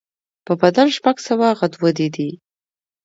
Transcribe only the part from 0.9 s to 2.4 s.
شپږ سوه غدودي دي.